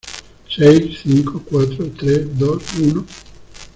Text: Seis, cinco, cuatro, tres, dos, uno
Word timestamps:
Seis, 0.49 0.99
cinco, 1.03 1.43
cuatro, 1.43 1.85
tres, 1.95 2.35
dos, 2.35 2.63
uno 2.81 3.05